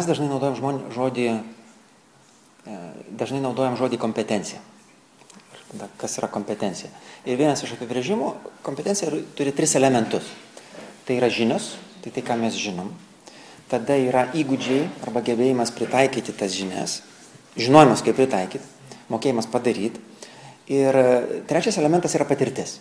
mes 0.00 0.08
dažnai 0.08 0.30
naudojam 0.32 0.56
žmon, 0.56 0.76
žodį, 0.96 1.26
e, 2.64 2.76
dažnai 3.20 3.42
naudojam 3.44 3.76
žodį 3.76 4.00
kompetencija. 4.00 4.62
Kas 6.00 6.16
yra 6.18 6.30
kompetencija? 6.32 6.88
Ir 7.28 7.36
vienas 7.36 7.60
iš 7.62 7.76
apibrėžimų, 7.76 8.32
kompetencija 8.64 9.12
turi 9.36 9.52
tris 9.52 9.76
elementus. 9.76 10.24
Tai 11.04 11.18
yra 11.20 11.28
žinios, 11.28 11.76
tai 12.00 12.10
tai, 12.16 12.24
ką 12.24 12.38
mes 12.40 12.56
žinom. 12.56 12.88
Tada 13.68 13.94
yra 14.00 14.24
įgūdžiai 14.34 14.88
arba 15.04 15.20
gebėjimas 15.22 15.70
pritaikyti 15.76 16.32
tas 16.34 16.56
žinias, 16.56 17.02
žinojimas, 17.60 18.00
kaip 18.02 18.16
pritaikyti, 18.16 18.64
mokėjimas 19.12 19.46
padaryti. 19.52 20.00
Ir 20.70 20.96
trečias 21.46 21.78
elementas 21.78 22.16
yra 22.16 22.24
patirtis. 22.24 22.80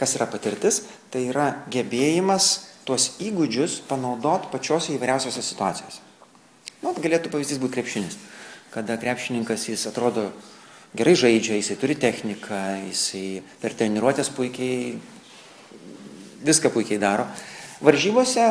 Kas 0.00 0.16
yra 0.16 0.26
patirtis? 0.26 0.80
Tai 1.12 1.22
yra 1.28 1.52
gebėjimas 1.70 2.69
tuos 2.90 3.12
įgūdžius 3.22 3.84
panaudot 3.86 4.48
pačiose 4.50 4.96
įvairiausiose 4.96 5.44
situacijose. 5.46 6.02
Nu, 6.82 6.90
galėtų 6.98 7.30
pavyzdys 7.30 7.60
būti 7.62 7.76
krepšinis. 7.76 8.16
Kada 8.74 8.96
krepšininkas 8.98 9.68
jis 9.68 9.86
atrodo 9.86 10.30
gerai 10.98 11.14
žaidžia, 11.14 11.60
jisai 11.60 11.78
turi 11.78 11.94
techniką, 11.94 12.58
jisai 12.88 13.44
per 13.62 13.76
treniruotės 13.78 14.32
puikiai, 14.34 14.96
viską 16.42 16.72
puikiai 16.74 16.98
daro. 16.98 17.28
Varžybose 17.84 18.48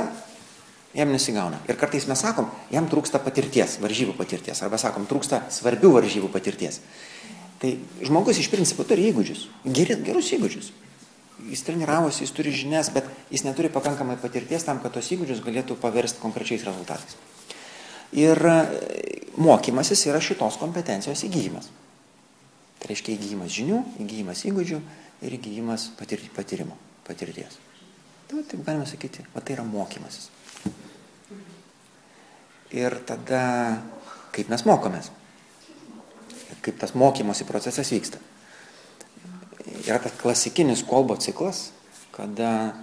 jam 0.96 1.12
nesigauna. 1.12 1.60
Ir 1.68 1.76
kartais 1.80 2.08
mes 2.08 2.24
sakom, 2.24 2.48
jam 2.72 2.88
trūksta 2.88 3.20
patirties, 3.24 3.76
varžybų 3.84 4.16
patirties, 4.18 4.64
arba 4.64 4.80
sakom, 4.80 5.10
trūksta 5.10 5.44
svarbių 5.52 5.98
varžybų 6.00 6.32
patirties. 6.32 6.80
Tai 7.60 7.76
žmogus 8.08 8.40
iš 8.40 8.48
principo 8.54 8.88
turi 8.88 9.10
įgūdžius, 9.12 9.50
gerus 9.68 10.32
įgūdžius 10.38 10.72
jis 11.48 11.64
treniravosi, 11.64 12.24
jis 12.24 12.34
turi 12.36 12.52
žinias, 12.54 12.92
bet 12.94 13.08
jis 13.32 13.46
neturi 13.46 13.72
pakankamai 13.72 14.18
patirties 14.20 14.66
tam, 14.68 14.82
kad 14.84 14.94
tos 14.96 15.10
įgūdžius 15.14 15.44
galėtų 15.46 15.78
paversti 15.80 16.22
konkrečiais 16.22 16.66
rezultatais. 16.68 17.16
Ir 18.16 18.40
e, 18.50 18.58
mokymasis 19.38 20.08
yra 20.10 20.22
šitos 20.24 20.58
kompetencijos 20.62 21.24
įgyjimas. 21.28 21.70
Tai 22.80 22.90
reiškia 22.92 23.16
įgyjimas 23.16 23.54
žinių, 23.54 23.84
įgyjimas 24.06 24.44
įgūdžių 24.50 24.80
ir 25.28 25.38
įgyjimas 25.38 25.90
patir, 26.00 26.24
patyrimo, 26.36 26.78
patirties. 27.08 27.60
Tai, 28.30 28.44
taip 28.46 28.66
galima 28.66 28.88
sakyti, 28.90 29.26
o 29.34 29.42
tai 29.42 29.58
yra 29.58 29.66
mokymasis. 29.68 30.30
Ir 32.78 33.00
tada, 33.10 33.44
kaip 34.36 34.52
mes 34.52 34.66
mokomės, 34.68 35.10
kaip 36.62 36.78
tas 36.82 36.94
mokymosi 36.98 37.48
procesas 37.50 37.90
vyksta 37.90 38.22
yra 39.90 40.00
tas 40.04 40.16
klasikinis 40.20 40.86
kolbo 40.88 41.18
ciklas, 41.20 41.70
kada 42.16 42.76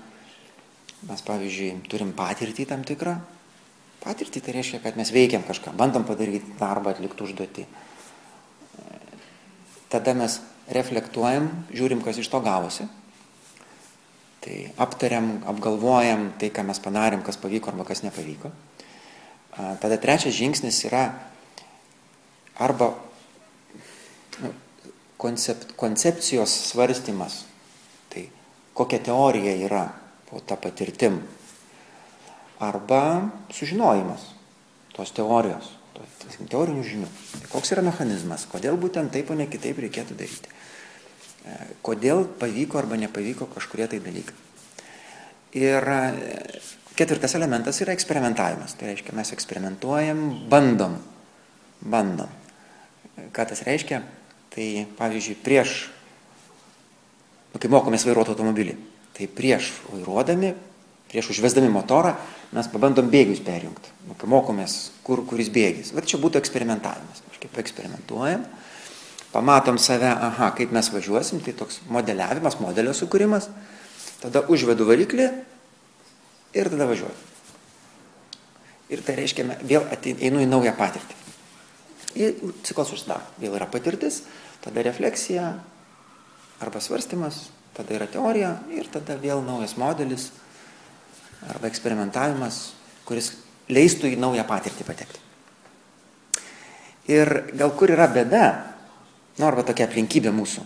mes, 1.06 1.22
pavyzdžiui, 1.22 1.86
turim 1.90 2.12
patirtį 2.16 2.66
tam 2.70 2.84
tikrą. 2.86 3.16
Patirtį 4.02 4.42
tai 4.44 4.54
reiškia, 4.58 4.82
kad 4.84 4.98
mes 4.98 5.10
veikiam 5.14 5.44
kažką, 5.46 5.72
bandom 5.78 6.06
padaryti 6.06 6.58
darbą, 6.60 6.92
atlikti 6.94 7.26
užduotį. 7.26 7.64
Tada 9.90 10.14
mes 10.18 10.38
reflektuojam, 10.70 11.48
žiūrim, 11.74 12.02
kas 12.04 12.18
iš 12.22 12.30
to 12.30 12.40
gavosi. 12.42 12.86
Tai 14.46 14.56
aptariam, 14.82 15.40
apgalvojam 15.50 16.28
tai, 16.38 16.52
ką 16.54 16.66
mes 16.66 16.78
padarėm, 16.82 17.22
kas 17.26 17.38
pavyko 17.40 17.72
arba 17.72 17.86
kas 17.88 18.04
nepavyko. 18.06 18.52
Tada 19.82 19.96
trečias 19.98 20.36
žingsnis 20.36 20.82
yra 20.86 21.08
arba 22.60 22.92
nu, 24.42 24.52
koncept, 25.16 25.72
koncepcijos 25.76 26.52
svarstymas, 26.70 27.44
tai 28.12 28.28
kokia 28.76 29.00
teorija 29.10 29.56
yra 29.66 29.86
po 30.30 30.40
tą 30.40 30.58
patirtim, 30.60 31.20
arba 32.60 33.30
sužinojimas 33.52 34.32
tos 34.96 35.12
teorijos, 35.16 35.74
tos 35.96 36.38
teorinių 36.48 36.84
žinių. 36.84 37.08
Tai 37.42 37.50
koks 37.52 37.74
yra 37.76 37.84
mechanizmas, 37.84 38.46
kodėl 38.48 38.78
būtent 38.80 39.12
taip, 39.12 39.30
o 39.30 39.36
ne 39.36 39.48
kitaip 39.50 39.78
reikėtų 39.84 40.16
daryti. 40.16 40.52
E, 41.46 41.56
kodėl 41.84 42.24
pavyko 42.40 42.80
arba 42.80 42.98
nepavyko 43.00 43.48
kažkurie 43.52 43.88
tai 43.92 44.00
dalykai. 44.04 44.36
Ir 45.56 45.84
e, 45.84 46.00
ketvirtas 46.96 47.36
elementas 47.36 47.80
yra 47.84 47.94
eksperimentavimas. 47.96 48.74
Tai 48.76 48.88
reiškia, 48.90 49.14
mes 49.16 49.32
eksperimentuojam, 49.36 50.22
bandom. 50.52 50.96
Bandom. 51.84 52.32
Ką 53.36 53.48
tas 53.52 53.62
reiškia? 53.68 54.00
Tai 54.56 54.66
pavyzdžiui, 54.96 55.36
prieš, 55.44 55.72
nu, 57.52 57.60
kai 57.60 57.68
mokomės 57.68 58.06
vairuoti 58.08 58.32
automobilį, 58.32 58.72
tai 59.12 59.28
prieš 59.28 59.68
vairuodami, 59.90 60.54
prieš 61.10 61.34
užvesdami 61.34 61.68
motorą, 61.72 62.14
mes 62.56 62.70
pabandom 62.72 63.10
bėgius 63.12 63.42
perjungti. 63.44 63.92
Nu, 64.08 64.16
kai 64.16 64.30
mokomės, 64.32 64.78
kur, 65.04 65.20
kuris 65.28 65.50
bėgis. 65.52 65.92
Va 65.92 66.00
čia 66.00 66.16
būtų 66.22 66.40
eksperimentavimas. 66.40 67.20
Kažkaip 67.34 67.60
eksperimentuojam, 67.60 68.46
pamatom 69.34 69.76
save, 69.82 70.08
aha, 70.08 70.50
kaip 70.56 70.72
mes 70.72 70.88
važiuosim, 70.94 71.44
tai 71.44 71.52
toks 71.56 71.82
modeliavimas, 71.92 72.56
modelio 72.62 72.96
sukūrimas, 72.96 73.50
tada 74.22 74.46
užvedu 74.48 74.88
variklį 74.88 75.28
ir 76.56 76.72
tada 76.72 76.88
važiuoju. 76.88 77.16
Ir 78.96 79.04
tai 79.04 79.20
reiškia, 79.20 79.44
vėl 79.66 79.84
einu 80.00 80.40
į 80.40 80.48
naują 80.48 80.72
patirtį. 80.78 81.25
Ir 82.16 82.38
ciklas 82.64 82.92
užsidaro. 82.96 83.24
Vėl 83.40 83.58
yra 83.58 83.68
patirtis, 83.68 84.22
tada 84.64 84.84
refleksija 84.86 85.50
arba 86.64 86.80
svarstymas, 86.80 87.50
tada 87.76 87.92
yra 87.96 88.08
teorija 88.08 88.54
ir 88.72 88.88
tada 88.92 89.18
vėl 89.20 89.42
naujas 89.44 89.76
modelis 89.76 90.30
arba 91.52 91.68
eksperimentavimas, 91.68 92.72
kuris 93.06 93.34
leistų 93.68 94.14
į 94.14 94.20
naują 94.20 94.46
patirtį 94.48 94.86
patekti. 94.88 95.20
Ir 97.12 97.30
gal 97.54 97.70
kur 97.78 97.92
yra 97.94 98.08
bėda, 98.10 98.46
nu 99.38 99.46
arba 99.46 99.62
tokia 99.66 99.86
aplinkybė 99.86 100.32
mūsų, 100.34 100.64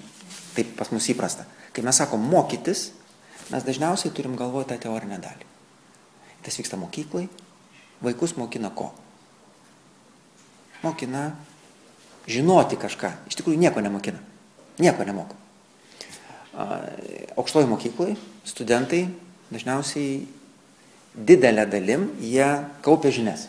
taip 0.55 0.72
pas 0.78 0.88
mus 0.94 1.11
įprasta, 1.12 1.44
kai 1.75 1.84
mes 1.84 1.99
sakom 2.00 2.22
mokytis, 2.32 2.91
mes 3.50 3.67
dažniausiai 3.67 4.15
turim 4.15 4.38
galvoti 4.38 4.71
tą 4.72 4.78
teorinę 4.87 5.19
dalį. 5.21 5.49
Tas 6.47 6.56
vyksta 6.56 6.78
mokyklai, 6.81 7.27
vaikus 8.00 8.38
mokina 8.38 8.71
ko? 8.72 8.94
Mokina 10.82 11.30
žinoti 12.30 12.78
kažką. 12.80 13.12
Iš 13.28 13.38
tikrųjų 13.41 13.60
nieko 13.60 13.82
nemokina. 13.84 14.20
Nieko 14.80 15.04
nemoko. 15.04 15.36
Aukštoji 17.38 17.68
mokyklai 17.70 18.16
studentai 18.48 19.06
dažniausiai 19.50 20.26
didelę 21.14 21.66
dalim 21.70 22.08
jie 22.20 22.48
kaupia 22.84 23.12
žinias. 23.14 23.48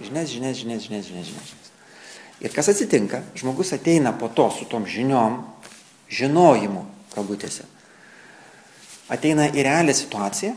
Žinias, 0.00 0.30
žinias, 0.32 0.56
žinias, 0.56 0.86
žinias, 0.86 1.06
žinias, 1.06 1.26
žinias. 1.28 1.70
Ir 2.40 2.54
kas 2.56 2.70
atsitinka? 2.72 3.20
Žmogus 3.36 3.74
ateina 3.76 4.14
po 4.16 4.30
to 4.32 4.48
su 4.54 4.64
tom 4.64 4.86
žiniom, 4.88 5.42
žinojimu, 6.08 6.86
kabutėse. 7.12 7.66
Ateina 9.12 9.50
į 9.50 9.64
realią 9.66 9.94
situaciją 9.96 10.54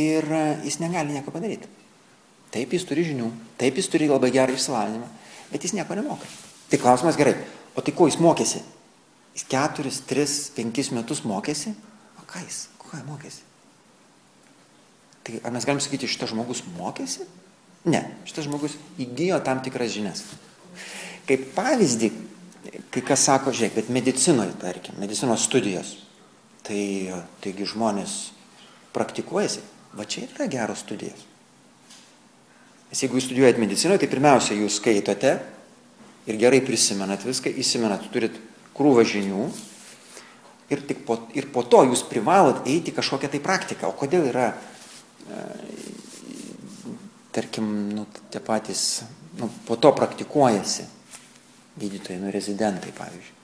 ir 0.00 0.28
jis 0.64 0.78
negali 0.80 1.12
nieko 1.12 1.34
padaryti. 1.34 1.68
Taip 2.52 2.72
jis 2.72 2.84
turi 2.88 3.04
žinių, 3.04 3.28
taip 3.60 3.76
jis 3.80 3.88
turi 3.92 4.08
labai 4.08 4.30
gerą 4.32 4.56
išsilavinimą, 4.56 5.08
bet 5.52 5.64
jis 5.64 5.76
nieko 5.76 5.96
nemoka. 5.98 6.28
Tai 6.72 6.80
klausimas 6.80 7.18
gerai, 7.20 7.36
o 7.76 7.84
tai 7.84 7.94
ko 7.96 8.08
jis 8.08 8.18
mokėsi? 8.22 8.62
Jis 9.36 9.46
keturis, 9.48 10.02
tris, 10.08 10.36
penkis 10.56 10.92
metus 10.92 11.22
mokėsi? 11.28 11.74
O 12.20 12.26
ką 12.28 12.42
jis? 12.44 12.66
Ko 12.80 12.96
jis 12.96 13.06
mokėsi? 13.08 13.44
Tai 15.22 15.38
ar 15.46 15.54
mes 15.54 15.66
galim 15.68 15.80
sakyti, 15.82 16.10
šitas 16.10 16.32
žmogus 16.32 16.64
mokėsi? 16.76 17.26
Ne, 17.88 18.02
šitas 18.28 18.46
žmogus 18.48 18.76
įgyjo 19.00 19.38
tam 19.46 19.62
tikras 19.62 19.92
žinias. 19.94 20.24
Kaip 21.28 21.48
pavyzdį, 21.56 22.10
kai 22.94 23.02
kas 23.06 23.26
sako, 23.28 23.54
žiūrėk, 23.54 23.76
bet 23.78 23.90
medicinoje, 23.94 24.54
tarkim, 24.62 24.98
medicinos 25.02 25.46
studijos, 25.46 25.94
tai 26.66 27.10
taigi 27.42 27.66
žmonės 27.72 28.16
praktikuojasi, 28.94 29.62
va 29.98 30.06
čia 30.06 30.26
yra 30.28 30.48
geros 30.50 30.82
studijos. 30.84 31.26
Nes 32.92 33.00
jeigu 33.00 33.16
jūs 33.16 33.24
studijuojate 33.24 33.60
medicinoje, 33.62 34.02
tai 34.02 34.08
pirmiausia, 34.12 34.52
jūs 34.60 34.76
skaitote, 34.76 35.30
ir 36.28 36.36
gerai 36.36 36.60
prisimenat 36.60 37.24
viską, 37.24 37.48
įsimenat, 37.62 38.04
turit 38.12 38.36
krūvą 38.76 39.04
žinių 39.08 39.46
ir, 40.72 40.84
po, 41.06 41.16
ir 41.32 41.48
po 41.54 41.64
to 41.64 41.82
jūs 41.88 42.04
privalot 42.08 42.66
eiti 42.68 42.94
kažkokią 42.94 43.32
tai 43.32 43.40
praktiką. 43.44 43.88
O 43.88 43.96
kodėl 43.96 44.28
yra, 44.30 44.50
e, 45.24 45.42
tarkim, 47.34 47.72
nu, 47.96 48.06
tie 48.32 48.44
patys, 48.44 49.02
nu, 49.40 49.50
po 49.66 49.80
to 49.80 49.92
praktikuojasi 49.96 50.86
gydytojai, 51.80 52.20
nu, 52.20 52.32
rezidentai, 52.34 52.92
pavyzdžiui. 52.96 53.38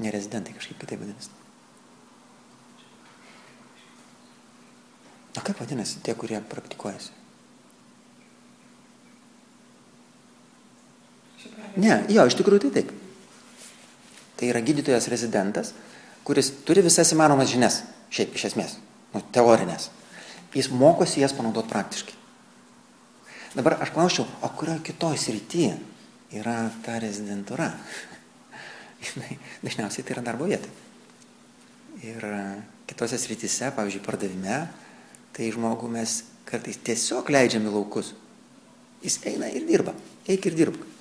Ne 0.00 0.14
rezidentai, 0.14 0.54
kažkaip 0.56 0.78
kitaip 0.80 1.02
vadinasi. 1.02 1.38
O 5.36 5.42
kaip 5.42 5.58
vadinasi 5.58 6.00
tie, 6.06 6.14
kurie 6.18 6.40
praktikuojasi? 6.40 7.19
Ne, 11.80 12.02
jo, 12.10 12.24
iš 12.26 12.36
tikrųjų 12.38 12.66
tai 12.66 12.72
taip. 12.80 12.92
Tai 14.40 14.48
yra 14.48 14.62
gydytojas 14.64 15.08
rezidentas, 15.12 15.74
kuris 16.26 16.50
turi 16.66 16.82
visas 16.84 17.12
įmanomas 17.14 17.50
žinias, 17.52 17.82
šiaip 18.12 18.34
iš 18.36 18.50
esmės, 18.50 18.76
nu, 19.14 19.22
teorinės. 19.34 19.90
Jis 20.56 20.70
mokosi 20.74 21.22
jas 21.22 21.34
panaudoti 21.36 21.70
praktiškai. 21.70 22.16
Dabar 23.54 23.78
aš 23.82 23.92
klausčiau, 23.94 24.26
o 24.42 24.50
kurioje 24.54 24.82
kitoje 24.90 25.18
srityje 25.18 25.74
yra 26.38 26.56
ta 26.84 26.98
rezidentūra? 27.02 27.70
Dažniausiai 29.64 30.06
tai 30.06 30.16
yra 30.16 30.24
darbo 30.26 30.46
vieta. 30.50 30.70
Ir 32.06 32.24
kitose 32.88 33.18
srityse, 33.20 33.72
pavyzdžiui, 33.76 34.04
pardavime, 34.04 34.62
tai 35.36 35.50
žmogų 35.54 35.90
mes 35.92 36.20
kartais 36.48 36.78
tiesiog 36.86 37.30
leidžiam 37.30 37.66
į 37.68 37.74
laukus. 37.74 38.14
Jis 39.04 39.20
eina 39.28 39.50
ir 39.52 39.66
dirba. 39.68 39.94
Eik 40.30 40.48
ir 40.50 40.56
dirbk. 40.58 40.99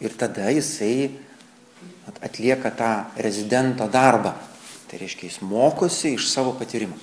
Ir 0.00 0.12
tada 0.18 0.50
jisai 0.52 1.10
atlieka 2.22 2.70
tą 2.70 2.92
rezidento 3.16 3.88
darbą. 3.88 4.34
Tai 4.86 4.98
reiškia, 5.00 5.28
jis 5.30 5.42
mokosi 5.42 6.14
iš 6.14 6.28
savo 6.30 6.52
patyrimo. 6.58 6.94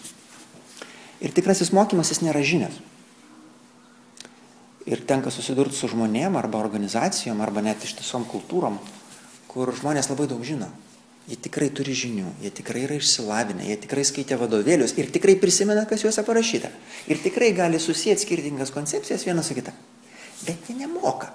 Ir 1.24 1.34
tikrasis 1.36 1.74
mokymas 1.76 2.14
jis 2.14 2.24
nėra 2.24 2.44
žinias 2.46 2.80
ir 4.86 5.04
tenka 5.08 5.32
susidurti 5.32 5.78
su 5.78 5.88
žmonėm 5.92 6.38
arba 6.40 6.60
organizacijom 6.60 7.42
arba 7.44 7.64
net 7.64 7.84
ištisom 7.86 8.26
kultūrom, 8.30 8.80
kur 9.48 9.72
žmonės 9.76 10.10
labai 10.12 10.28
daug 10.32 10.44
žino. 10.46 10.70
Jie 11.24 11.38
tikrai 11.40 11.70
turi 11.72 11.94
žinių, 11.96 12.34
jie 12.44 12.50
tikrai 12.52 12.82
yra 12.84 12.98
išsilavinę, 13.00 13.64
jie 13.70 13.78
tikrai 13.86 14.04
skaitė 14.04 14.36
vadovėlius 14.42 14.98
ir 15.00 15.08
tikrai 15.14 15.38
prisimena, 15.40 15.86
kas 15.88 16.04
juose 16.04 16.24
parašyta. 16.28 16.68
Ir 17.08 17.22
tikrai 17.24 17.54
gali 17.56 17.80
susijęti 17.80 18.26
skirtingas 18.26 18.74
koncepcijas 18.76 19.24
vieną 19.24 19.46
su 19.46 19.56
kita. 19.56 19.72
Bet 20.44 20.68
jie 20.68 20.76
nemoka 20.82 21.32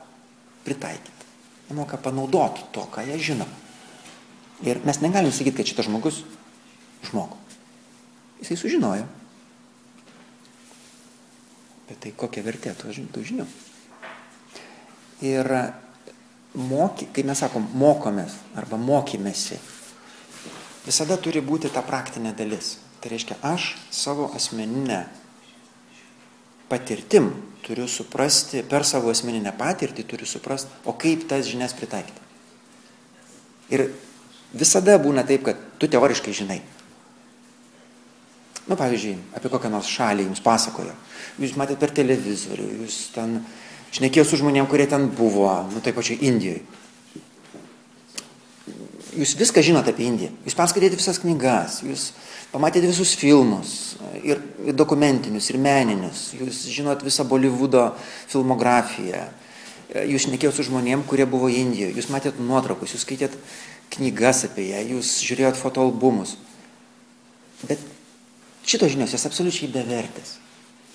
pritaikyti, 0.66 1.17
nemoka 1.70 2.00
panaudoti 2.00 2.66
to, 2.72 2.86
ką 2.92 3.04
jie 3.06 3.18
žino. 3.30 3.46
Ir 4.66 4.80
mes 4.86 5.00
negalim 5.04 5.32
sakyti, 5.32 5.60
kad 5.60 5.70
šitas 5.70 5.86
žmogus 5.86 6.24
žmogų. 7.10 7.36
Jisai 8.40 8.56
sužinojo, 8.58 9.06
Bet 11.88 12.02
tai 12.04 12.12
kokia 12.12 12.44
vertė 12.44 12.74
tų 12.76 12.92
žinių? 13.24 13.44
Ir 15.24 15.48
moky, 16.68 17.08
kai 17.14 17.24
mes 17.24 17.40
sakom 17.40 17.64
mokomės 17.80 18.36
arba 18.60 18.76
mokymėsi, 18.76 19.56
visada 20.84 21.16
turi 21.16 21.40
būti 21.40 21.72
ta 21.72 21.80
praktinė 21.82 22.34
dalis. 22.36 22.76
Tai 23.00 23.12
reiškia, 23.14 23.38
aš 23.46 23.70
savo 23.94 24.28
asmeninę 24.36 25.06
patirtim 26.68 27.30
turiu 27.64 27.88
suprasti, 27.90 28.62
per 28.64 28.86
savo 28.88 29.12
asmeninę 29.12 29.52
patirtį 29.58 30.06
turiu 30.08 30.28
suprasti, 30.28 30.72
o 30.88 30.94
kaip 30.96 31.26
tas 31.28 31.48
žinias 31.48 31.74
pritaikyti. 31.76 32.26
Ir 33.76 33.88
visada 34.56 34.96
būna 35.00 35.26
taip, 35.28 35.44
kad 35.44 35.60
tu 35.80 35.90
teoriškai 35.90 36.32
žinai, 36.32 36.62
nu 38.68 38.76
pavyzdžiui 38.76 39.16
apie 39.36 39.50
kokią 39.52 39.70
nors 39.72 39.88
šalį 39.88 40.28
jums 40.28 40.44
pasakojo. 40.44 40.94
Jūs 41.40 41.56
matėt 41.60 41.80
per 41.80 41.92
televizorių 41.96 42.68
jūs 42.82 42.98
ten 43.14 43.38
šnekėjot 43.96 44.28
su 44.28 44.40
žmonėm 44.40 44.68
kurie 44.68 44.88
ten 44.88 45.08
buvo 45.08 45.50
nu 45.72 45.80
toj 45.84 45.94
pačioj 45.96 46.20
indijoj 46.28 46.60
jūs 49.18 49.34
viską 49.38 49.64
žinot 49.64 49.90
apie 49.90 50.06
indiją. 50.08 50.30
Jūs 50.46 50.56
perskaitėte 50.58 50.98
visas 51.00 51.20
knygas 51.22 51.80
jūs 51.84 52.12
pamatėte 52.52 52.88
visus 52.88 53.12
filmus 53.18 53.74
ir, 54.22 54.40
dokumentinius 54.72 55.50
ir 55.52 55.60
meninius. 55.60 56.30
Jūs 56.38 56.64
žinot 56.72 57.04
visą 57.04 57.26
bolivudo 57.28 57.90
filmografiją. 58.30 59.26
Jūs 60.08 60.28
šnekėjot 60.28 60.56
su 60.56 60.68
žmonėm 60.68 61.04
kurie 61.08 61.26
buvo 61.28 61.48
indijoj 61.52 61.94
jūs 61.96 62.10
matėt 62.12 62.40
nuotraukas 62.40 62.92
jūs 62.94 63.06
skaitėt 63.06 63.36
knygas 63.96 64.44
apie 64.48 64.70
ją 64.70 64.82
jūs 64.94 65.18
žiūrėjot 65.24 65.56
fotoalbumus. 65.56 66.36
Bet 67.64 67.80
Šitos 68.68 68.92
žinios 68.92 69.14
jos 69.14 69.24
absoliučiai 69.24 69.70
bevertės. 69.72 70.34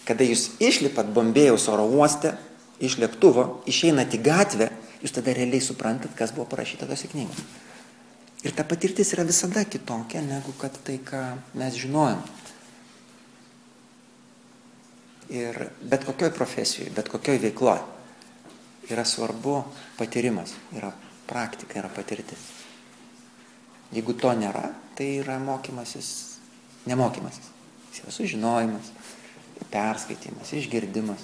Kada 0.06 0.26
jūs 0.28 0.60
išlipat 0.62 1.08
Bombėjaus 1.16 1.66
oro 1.74 1.88
uoste, 1.90 2.36
iš 2.78 3.00
lėktuvo, 3.02 3.64
išeinat 3.66 4.14
į 4.14 4.20
gatvę, 4.22 4.68
jūs 5.02 5.16
tada 5.16 5.34
realiai 5.34 5.64
suprantat, 5.64 6.14
kas 6.14 6.36
buvo 6.36 6.46
parašyta 6.52 6.86
tose 6.86 7.10
knygose. 7.10 7.46
Ir 8.44 8.56
ta 8.56 8.66
patirtis 8.68 9.14
yra 9.16 9.24
visada 9.28 9.64
kitokia, 9.64 10.22
negu 10.26 10.52
kad 10.60 10.76
tai, 10.84 10.98
ką 11.00 11.22
mes 11.60 11.78
žinojom. 11.80 12.20
Ir 15.34 15.62
bet 15.82 16.04
kokioj 16.06 16.34
profesijoje, 16.36 16.92
bet 16.94 17.10
kokioj 17.10 17.40
veikloje 17.40 18.92
yra 18.92 19.06
svarbu 19.08 19.62
patyrimas, 19.98 20.52
yra 20.76 20.92
praktika, 21.30 21.80
yra 21.80 21.90
patirtis. 21.94 22.52
Jeigu 23.96 24.18
to 24.20 24.36
nėra, 24.36 24.68
tai 24.98 25.14
yra 25.22 25.40
mokymasis, 25.40 26.14
nemokymasis 26.90 27.54
yra 28.04 28.12
sužinojimas, 28.12 28.92
perskaitimas, 29.72 30.54
išgirdimas. 30.54 31.24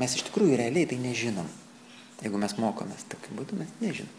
Mes 0.00 0.16
iš 0.16 0.26
tikrųjų 0.28 0.56
realiai 0.58 0.88
tai 0.88 0.98
nežinom. 1.00 1.48
Jeigu 2.22 2.40
mes 2.40 2.54
mokomės 2.58 3.04
tokiu 3.10 3.36
būdu, 3.38 3.58
mes 3.60 3.72
nežinom. 3.82 4.12